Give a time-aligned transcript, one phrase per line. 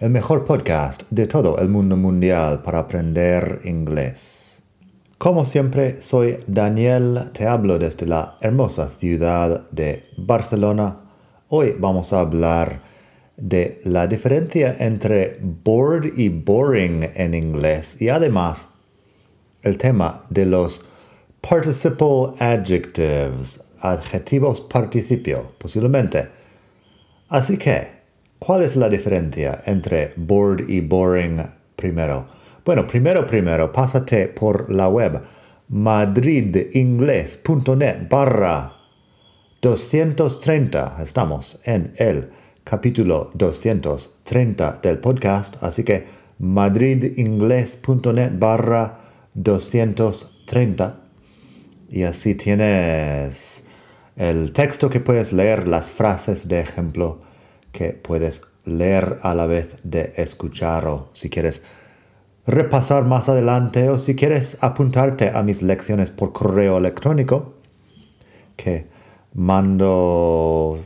[0.00, 4.62] el mejor podcast de todo el mundo mundial para aprender inglés.
[5.18, 11.00] Como siempre, soy Daniel, te hablo desde la hermosa ciudad de Barcelona.
[11.50, 12.80] Hoy vamos a hablar
[13.36, 18.70] de la diferencia entre bored y boring en inglés y además
[19.60, 20.82] el tema de los
[21.42, 26.28] participle adjectives, adjetivos participio, posiblemente.
[27.28, 27.99] Así que,
[28.40, 31.42] ¿Cuál es la diferencia entre bored y boring
[31.76, 32.26] primero?
[32.64, 35.20] Bueno, primero, primero, pásate por la web
[35.68, 38.72] madridingles.net barra
[39.60, 40.96] 230.
[41.02, 42.30] Estamos en el
[42.64, 46.06] capítulo 230 del podcast, así que
[46.38, 49.00] madridingles.net barra
[49.34, 51.00] 230.
[51.90, 53.66] Y así tienes
[54.16, 57.28] el texto que puedes leer, las frases de ejemplo
[57.72, 61.62] que puedes leer a la vez de escuchar o si quieres
[62.46, 67.54] repasar más adelante o si quieres apuntarte a mis lecciones por correo electrónico
[68.56, 68.88] que
[69.34, 70.80] mando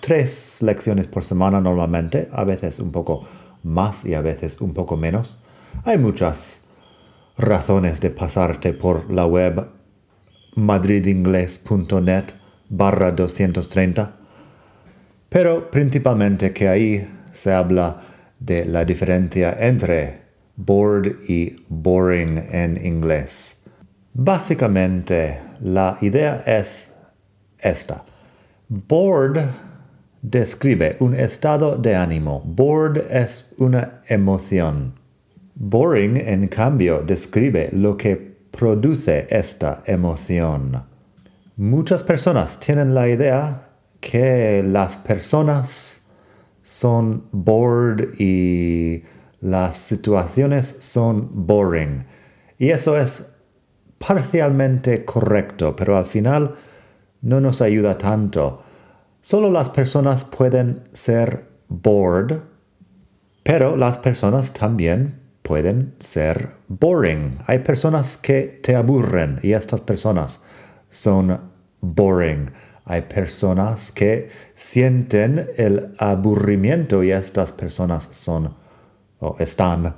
[0.00, 3.26] tres lecciones por semana normalmente, a veces un poco
[3.62, 5.42] más y a veces un poco menos.
[5.84, 6.62] Hay muchas
[7.36, 9.68] razones de pasarte por la web
[10.54, 12.24] madridingles.net
[12.68, 14.16] barra 230
[15.28, 18.02] pero principalmente que ahí se habla
[18.38, 20.22] de la diferencia entre
[20.56, 23.62] bored y boring en inglés.
[24.12, 26.92] Básicamente, la idea es
[27.58, 28.04] esta.
[28.68, 29.44] Bored
[30.22, 32.42] describe un estado de ánimo.
[32.44, 34.94] Bored es una emoción.
[35.54, 38.16] Boring, en cambio, describe lo que
[38.50, 40.82] produce esta emoción.
[41.56, 43.67] Muchas personas tienen la idea
[44.00, 46.02] que las personas
[46.62, 49.04] son bored y
[49.40, 52.04] las situaciones son boring.
[52.58, 53.36] Y eso es
[53.98, 56.54] parcialmente correcto, pero al final
[57.22, 58.62] no nos ayuda tanto.
[59.20, 62.38] Solo las personas pueden ser bored,
[63.42, 67.38] pero las personas también pueden ser boring.
[67.46, 70.44] Hay personas que te aburren y estas personas
[70.88, 71.40] son
[71.80, 72.50] boring.
[72.88, 78.54] Hay personas que sienten el aburrimiento y estas personas son
[79.20, 79.94] o están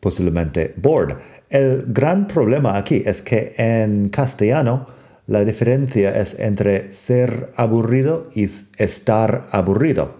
[0.00, 1.16] posiblemente bored.
[1.48, 4.88] El gran problema aquí es que en castellano
[5.28, 10.16] la diferencia es entre ser aburrido y estar aburrido.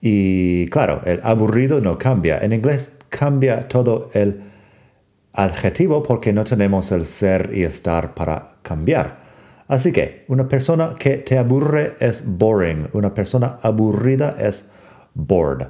[0.00, 2.38] Y claro, el aburrido no cambia.
[2.38, 4.42] En inglés cambia todo el
[5.32, 9.19] adjetivo porque no tenemos el ser y estar para cambiar.
[9.70, 14.72] Así que una persona que te aburre es boring, una persona aburrida es
[15.14, 15.68] bored.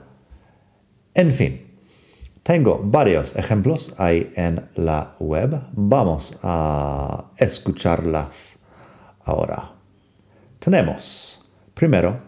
[1.12, 1.66] En fin,
[2.42, 5.64] tengo varios ejemplos ahí en la web.
[5.72, 8.60] Vamos a escucharlas
[9.22, 9.72] ahora.
[10.60, 12.20] Tenemos, primero,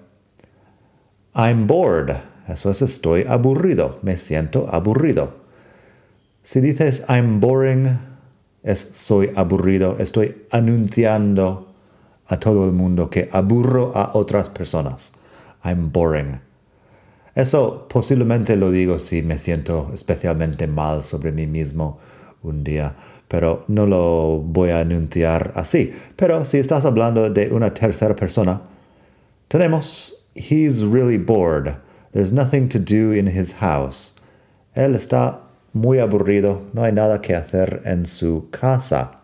[1.34, 2.15] I'm bored.
[2.49, 5.37] Eso es estoy aburrido, me siento aburrido.
[6.43, 8.12] Si dices I'm boring,
[8.62, 11.75] es soy aburrido, estoy anunciando
[12.27, 15.12] a todo el mundo que aburro a otras personas.
[15.65, 16.41] I'm boring.
[17.34, 21.99] Eso posiblemente lo digo si me siento especialmente mal sobre mí mismo
[22.43, 22.95] un día,
[23.28, 25.93] pero no lo voy a anunciar así.
[26.17, 28.62] Pero si estás hablando de una tercera persona,
[29.49, 31.77] tenemos He's really bored.
[32.12, 34.15] There's nothing to do in his house.
[34.75, 35.41] Él está
[35.72, 39.22] muy aburrido, no hay nada que hacer en su casa.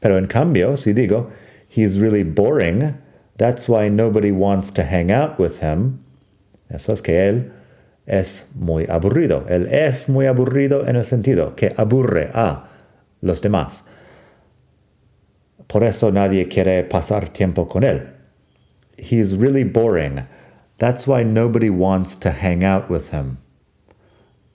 [0.00, 1.30] Pero en cambio, si digo,
[1.68, 2.96] he's really boring,
[3.36, 6.00] that's why nobody wants to hang out with him,
[6.68, 7.52] eso es que él
[8.06, 9.46] es muy aburrido.
[9.48, 12.64] Él es muy aburrido en el sentido que aburre a
[13.22, 13.84] los demás.
[15.66, 18.02] Por eso nadie quiere pasar tiempo con él.
[18.96, 20.26] He's really boring.
[20.78, 23.38] That's why nobody wants to hang out with him.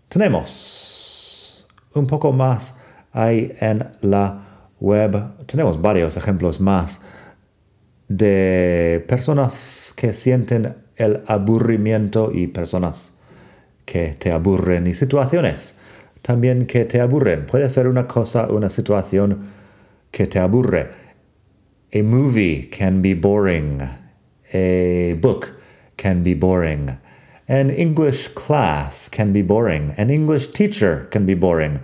[0.10, 5.46] Tenemos un poco más ahí en la web.
[5.46, 7.02] Tenemos varios ejemplos más
[8.08, 13.20] de personas que sienten el aburrimiento y personas
[13.86, 15.78] que te aburren y situaciones
[16.22, 17.46] también que te aburren.
[17.46, 19.40] Puede ser una cosa, una situación
[20.12, 20.90] que te aburre.
[21.94, 23.82] A movie can be boring.
[23.82, 25.48] A book
[25.96, 26.98] can be boring.
[27.50, 29.96] An English class can be boring.
[29.98, 31.80] An English teacher can be boring.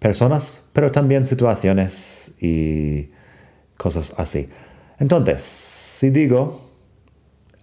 [0.00, 3.10] Personas, pero también situaciones y
[3.76, 4.48] cosas así.
[5.00, 6.60] Entonces, si digo,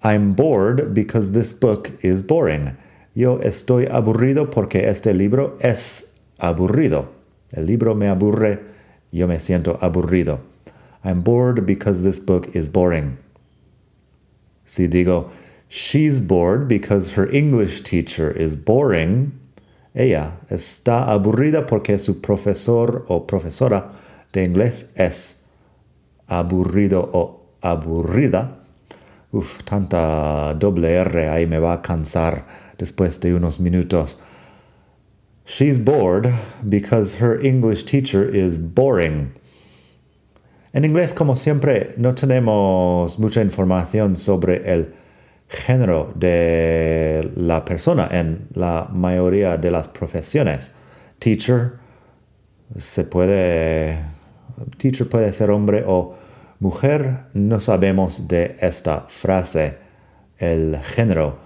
[0.03, 2.75] I'm bored because this book is boring.
[3.15, 7.07] Yo estoy aburrido porque este libro es aburrido.
[7.53, 8.59] El libro me aburre,
[9.09, 10.41] yo me siento aburrido.
[11.05, 13.19] I'm bored because this book is boring.
[14.65, 15.31] Si digo,
[15.73, 19.31] she's bored because her English teacher is boring,
[19.95, 23.91] ella está aburrida porque su profesor o profesora
[24.33, 25.47] de inglés es
[26.29, 28.59] aburrido o aburrida.
[29.31, 32.45] Uf, tanta doble R ahí me va a cansar
[32.77, 34.15] después de unos minutos.
[35.43, 36.35] She's bored
[36.69, 39.33] because her English teacher is boring.
[40.71, 44.93] En inglés, como siempre, no tenemos mucha información sobre el
[45.53, 50.73] género de la persona en la mayoría de las profesiones.
[51.19, 51.73] Teacher
[52.77, 53.99] se puede
[54.77, 56.15] teacher puede ser hombre o
[56.59, 57.25] mujer.
[57.33, 59.77] No sabemos de esta frase
[60.37, 61.37] el género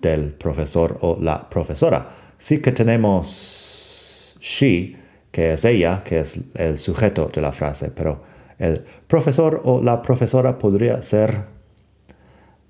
[0.00, 2.10] del profesor o la profesora.
[2.36, 4.96] Sí que tenemos she,
[5.30, 8.22] que es ella, que es el sujeto de la frase, pero
[8.58, 11.57] el profesor o la profesora podría ser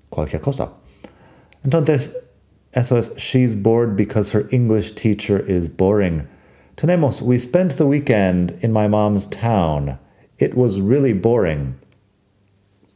[0.09, 0.71] cualquier cosa.
[1.63, 2.13] Entonces,
[2.73, 6.27] eso es she's bored because her English teacher is boring.
[6.77, 9.97] Tenemos we spent the weekend in my mom's town.
[10.37, 11.75] It was really boring.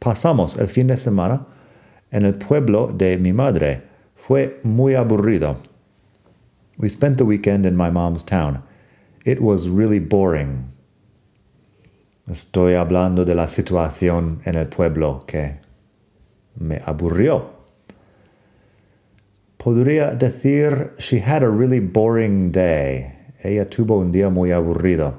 [0.00, 1.44] Pasamos el fin de semana
[2.12, 3.82] en el pueblo de mi madre.
[4.14, 5.56] Fue muy aburrido.
[6.78, 8.62] We spent the weekend in my mom's town.
[9.24, 10.72] It was really boring.
[12.28, 15.58] Estoy hablando de la situación en el pueblo que
[16.56, 17.50] me aburrió.
[19.58, 23.14] Podría decir, she had a really boring day.
[23.42, 25.14] Ella tuvo un día muy aburrido.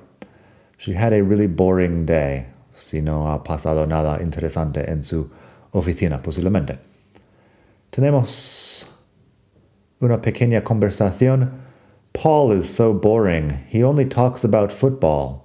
[0.77, 2.47] She had a really boring day.
[2.75, 5.31] Si no ha pasado nada interesante en su
[5.71, 6.77] oficina, posiblemente.
[7.89, 8.87] Tenemos
[9.99, 11.61] una pequeña conversación.
[12.13, 13.65] Paul is so boring.
[13.69, 15.43] He only talks about football.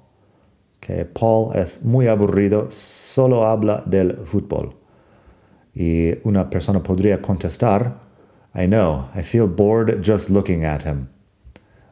[0.80, 4.79] Que Paul es muy aburrido, solo habla del fútbol.
[5.80, 8.00] Y una persona podría contestar,
[8.54, 11.08] I know, I feel bored just looking at him.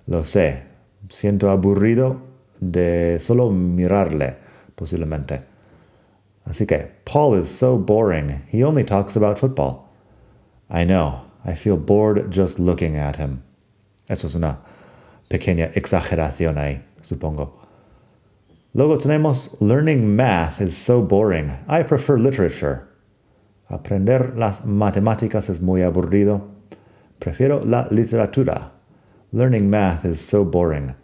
[0.07, 0.65] Lo sé,
[1.09, 2.21] siento aburrido
[2.61, 4.37] de solo mirarle,
[4.75, 5.41] posiblemente.
[6.45, 8.43] Así que, Paul is so boring.
[8.53, 9.89] He only talks about football.
[10.69, 13.43] I know, I feel bored just looking at him.
[14.07, 14.59] Eso es una
[15.31, 17.53] pequeña exageración ahí, supongo.
[18.75, 21.57] Luego tenemos learning math is so boring.
[21.67, 22.88] I prefer literature.
[23.69, 26.49] Aprender las matemáticas es muy aburrido.
[27.19, 28.73] Prefiero la literatura.
[29.33, 30.95] Learning math is so boring.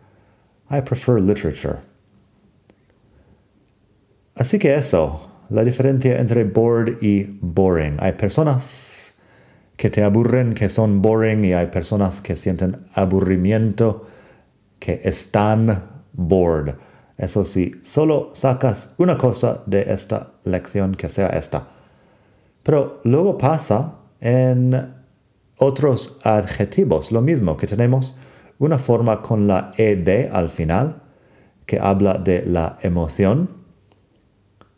[0.70, 1.80] I prefer literature.
[4.34, 7.98] Así que eso, la diferencia entre bored y boring.
[8.00, 9.14] Hay personas
[9.76, 14.06] que te aburren, que son boring, y hay personas que sienten aburrimiento,
[14.78, 16.74] que están bored.
[17.16, 21.73] Eso sí, solo sacas una cosa de esta lección que sea esta.
[22.64, 24.94] Pero luego pasa en
[25.58, 28.18] otros adjetivos, lo mismo que tenemos
[28.58, 31.02] una forma con la ed al final,
[31.66, 33.50] que habla de la emoción.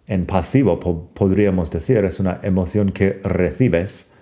[0.06, 0.78] En pasivo
[1.14, 4.12] podríamos decir, es una emoción que recibes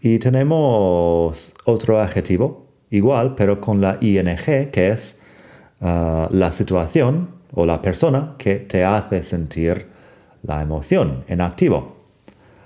[0.00, 4.36] y tenemos otro adjetivo, igual, pero con la ing,
[4.72, 5.20] que es
[5.80, 9.86] uh, la situación o la persona que te hace sentir
[10.42, 11.99] la emoción en activo.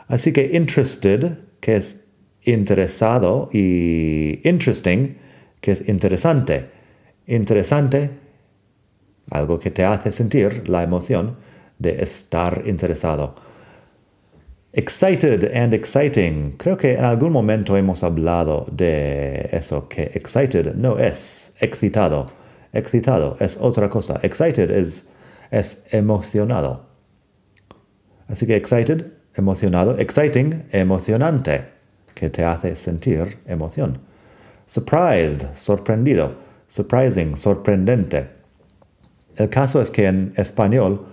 [0.09, 2.09] Así que interested, que es
[2.43, 5.17] interesado, y interesting,
[5.61, 6.71] que es interesante.
[7.27, 8.11] Interesante,
[9.31, 11.37] algo que te hace sentir la emoción
[11.79, 13.35] de estar interesado.
[14.77, 16.57] Excited and exciting.
[16.59, 22.33] Creo que en algún momento hemos hablado de eso, que excited no es excitado.
[22.73, 24.19] Excitado es otra cosa.
[24.23, 25.11] Excited es,
[25.53, 26.87] es emocionado.
[28.27, 29.99] Así que excited, emocionado.
[29.99, 31.67] Exciting, emocionante,
[32.15, 34.01] que te hace sentir emoción.
[34.67, 36.37] Surprised, sorprendido.
[36.69, 38.29] Surprising, sorprendente.
[39.37, 41.07] El caso es que en español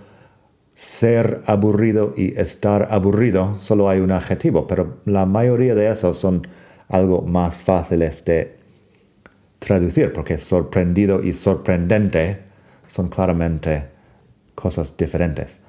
[0.74, 6.46] ser aburrido y estar aburrido, solo hay un adjetivo, pero la mayoría de esos son
[6.88, 8.56] algo más fáciles de
[9.58, 12.40] traducir, porque sorprendido y sorprendente
[12.86, 13.88] son claramente
[14.54, 15.61] cosas diferentes.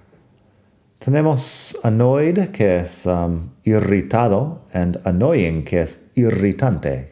[1.04, 7.12] Tenemos annoyed, que es um, irritado, and annoying, que es irritante,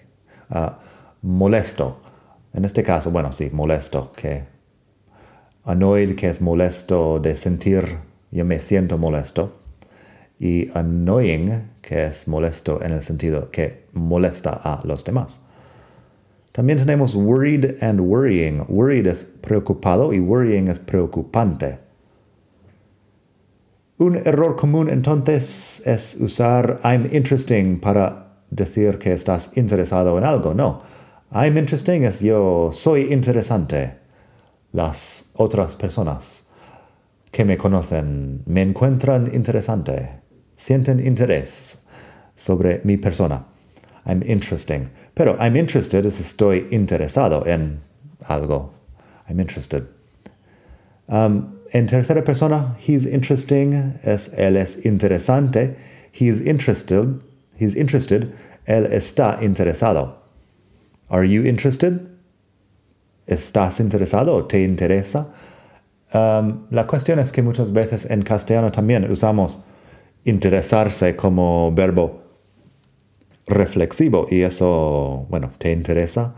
[0.50, 0.78] uh,
[1.22, 2.00] molesto.
[2.54, 4.46] En este caso, bueno, sí, molesto, que
[5.66, 7.98] annoyed, que es molesto de sentir,
[8.32, 9.60] yo me siento molesto,
[10.40, 15.42] y annoying, que es molesto en el sentido que molesta a los demás.
[16.54, 18.64] También tenemos worried and worrying.
[18.70, 21.91] Worried es preocupado y worrying es preocupante.
[24.02, 30.56] Un error común entonces es usar I'm interesting para decir que estás interesado en algo.
[30.56, 30.82] No,
[31.32, 34.00] I'm interesting es yo soy interesante.
[34.74, 36.48] Las otras personas
[37.32, 40.22] que me conocen me encuentran interesante,
[40.56, 41.84] sienten interés
[42.36, 43.46] sobre mi persona.
[44.08, 44.90] I'm interesting.
[45.14, 47.82] Pero I'm interested es estoy interesado en
[48.28, 48.74] algo.
[49.30, 49.84] I'm interested.
[51.08, 55.76] Um, en tercera persona, he's interesting es él es interesante.
[56.12, 57.22] He's interested,
[57.58, 58.34] he's interested,
[58.66, 60.16] él está interesado.
[61.10, 62.02] Are you interested?
[63.26, 65.34] ¿Estás interesado te interesa?
[66.14, 69.60] Um, la cuestión es que muchas veces en castellano también usamos
[70.26, 72.22] interesarse como verbo
[73.48, 76.36] reflexivo y eso, bueno, te interesa,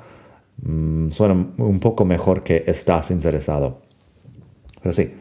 [0.61, 3.81] mm, suena un poco mejor que estás interesado.
[4.81, 5.11] Pero sí,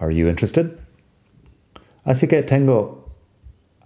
[0.00, 0.78] are you interested?
[2.04, 3.08] Así que tengo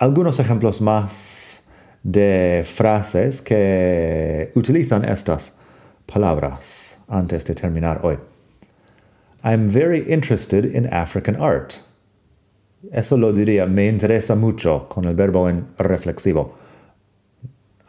[0.01, 1.63] algunos ejemplos más
[2.03, 5.59] de frases que utilizan estas
[6.07, 8.19] palabras antes de terminar hoy.
[9.45, 11.81] I'm very interested in African art.
[12.93, 16.55] Eso lo diría, me interesa mucho con el verbo en reflexivo.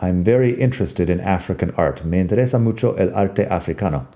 [0.01, 2.03] I'm very interested in African art.
[2.05, 4.07] Me interesa mucho el arte africano.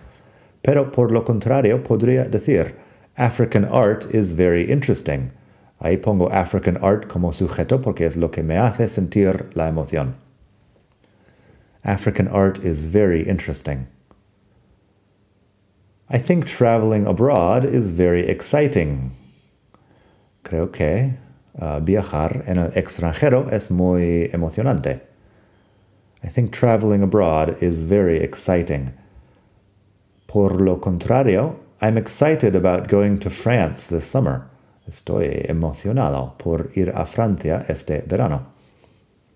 [0.61, 2.75] Pero por lo contrario, podría decir,
[3.17, 5.31] African art is very interesting.
[5.81, 10.15] Ahí pongo African art como sujeto porque es lo que me hace sentir la emoción.
[11.83, 13.87] African art is very interesting.
[16.09, 19.11] I think traveling abroad is very exciting.
[20.43, 21.17] Creo que
[21.59, 25.01] uh, viajar en el extranjero es muy emocionante.
[26.23, 28.93] I think traveling abroad is very exciting.
[30.25, 34.49] Por lo contrario, I'm excited about going to France this summer.
[34.89, 38.45] Estoy emocionado por ir a Francia este verano.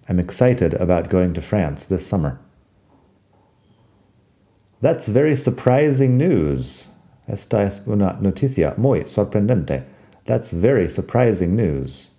[0.07, 2.39] I'm excited about going to France this summer.
[4.79, 6.87] That's very surprising news.
[7.27, 9.83] Esta es una noticia muy sorprendente.
[10.25, 12.11] That's very surprising news.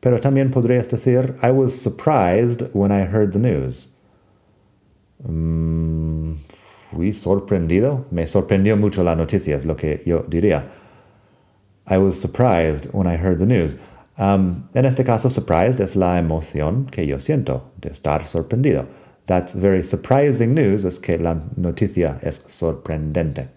[0.00, 3.88] Pero también podrías decir, I was surprised when I heard the news.
[5.22, 6.38] Mm,
[6.94, 8.06] fui sorprendido.
[8.10, 10.64] Me sorprendió mucho la noticia, es lo que yo diría.
[11.86, 13.76] I was surprised when I heard the news.
[14.16, 18.86] Um, en este caso, surprised es la emoción que yo siento de estar sorprendido.
[19.26, 23.48] That's very surprising news es que la noticia es sorprendente.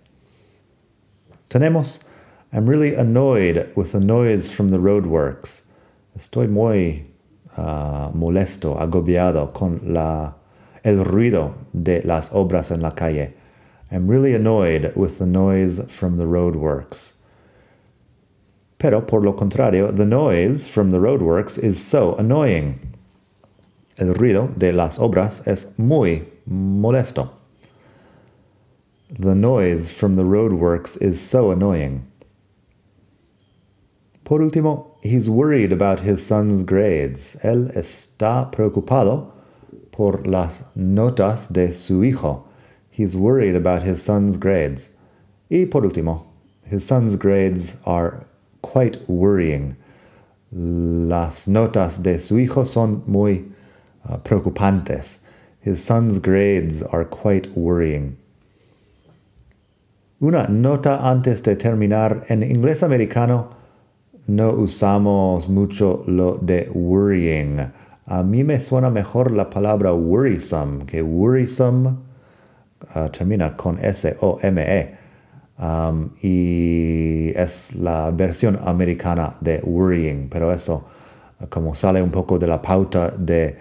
[1.49, 2.03] Tenemos,
[2.51, 5.65] I'm really annoyed with the noise from the roadworks.
[6.17, 7.05] Estoy muy
[7.57, 10.33] uh, molesto, agobiado con la,
[10.83, 13.33] el ruido de las obras en la calle.
[13.91, 17.13] I'm really annoyed with the noise from the roadworks.
[18.77, 22.79] Pero por lo contrario, the noise from the roadworks is so annoying.
[23.97, 27.29] El ruido de las obras es muy molesto.
[29.09, 32.05] The noise from the roadworks is so annoying.
[34.23, 37.37] Por último, he's worried about his son's grades.
[37.41, 39.31] Él está preocupado
[39.97, 42.45] por las notas de su hijo.
[42.91, 44.91] He's worried about his son's grades.
[45.49, 46.27] Y por último,
[46.69, 48.27] his son's grades are
[48.61, 49.75] quite worrying.
[50.51, 53.45] Las notas de su hijo son muy
[54.07, 55.17] uh, preocupantes.
[55.59, 58.17] His son's grades are quite worrying.
[60.21, 62.23] Una nota antes de terminar.
[62.29, 63.49] En inglés americano,
[64.27, 67.71] no usamos mucho lo de worrying.
[68.09, 71.97] A mí me suena mejor la palabra worrisome, que worrisome
[72.95, 74.95] uh, termina con S-O-M-E.
[75.59, 80.87] Um, y es la versión americana de worrying, pero eso,
[81.49, 83.57] como sale un poco de la pauta de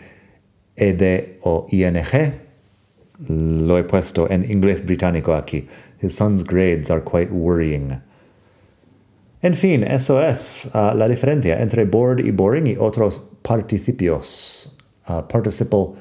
[0.76, 1.96] ed o ing,
[3.28, 5.66] lo he puesto en inglés británico aquí.
[6.00, 8.00] His son's grades are quite worrying.
[9.42, 14.76] En fin, eso es uh, la diferencia entre bored y boring y otros participios
[15.08, 15.94] uh, participle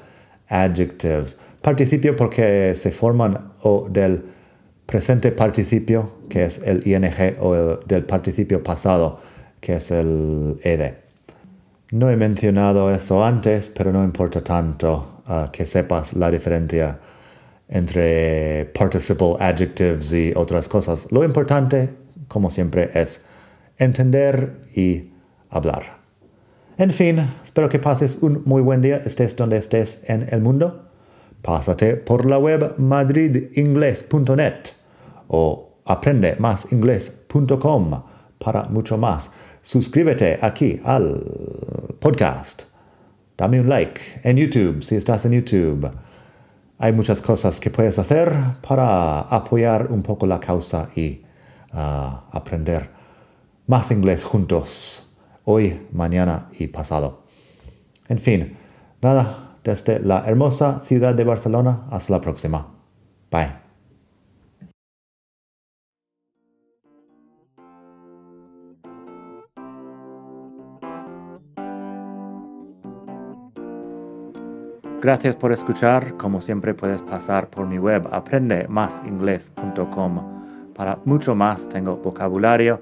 [0.50, 1.40] adjectives.
[1.62, 4.24] Participio porque se forman o del
[4.86, 7.06] presente participio, que es el ing,
[7.40, 9.20] o el, del participio pasado,
[9.60, 10.94] que es el ed.
[11.92, 17.00] No he mencionado eso antes, pero no importa tanto uh, que sepas la diferencia
[17.68, 21.12] entre participle adjectives y otras cosas.
[21.12, 21.90] Lo importante,
[22.28, 23.26] como siempre, es
[23.78, 25.12] entender y
[25.50, 26.05] hablar.
[26.78, 30.90] En fin, espero que pases un muy buen día, estés donde estés en el mundo.
[31.42, 34.56] Pásate por la web madridingles.net
[35.30, 38.04] o aprendemasingles.com
[38.38, 39.32] para mucho más.
[39.62, 41.24] Suscríbete aquí al
[42.00, 42.64] podcast.
[43.38, 45.90] Dame un like en YouTube si estás en YouTube.
[46.78, 48.34] Hay muchas cosas que puedes hacer
[48.68, 51.22] para apoyar un poco la causa y
[51.74, 52.90] uh, aprender
[53.68, 55.05] más inglés juntos,
[55.46, 57.24] hoy, mañana y pasado.
[58.08, 58.56] En fin,
[59.02, 62.68] nada, desde la hermosa ciudad de Barcelona, hasta la próxima.
[63.32, 63.66] Bye.
[75.02, 76.16] Gracias por escuchar.
[76.18, 80.74] Como siempre puedes pasar por mi web aprendemasingles.com.
[80.74, 82.82] Para mucho más tengo vocabulario,